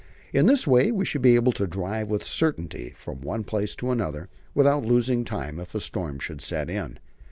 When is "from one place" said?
2.95-3.75